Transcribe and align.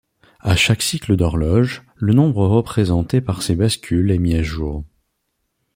À 0.39 0.55
chaque 0.55 0.81
cycle 0.81 1.15
d'horloge, 1.15 1.83
le 1.95 2.15
nombre 2.15 2.47
représenté 2.47 3.21
par 3.21 3.43
ces 3.43 3.53
bascules 3.55 4.09
est 4.09 4.17
mis 4.17 4.33
à 4.33 4.41
jour. 4.41 4.83